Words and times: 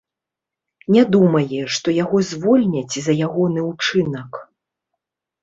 Не 0.95 1.03
думае, 1.15 1.59
што 1.75 1.93
яго 1.97 2.17
звольняць 2.31 2.95
за 3.09 3.13
ягоны 3.27 3.67
ўчынак. 3.71 4.43